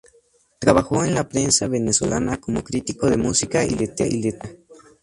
[0.57, 4.49] Trabajó en la prensa venezolana como crítico de música y literatura.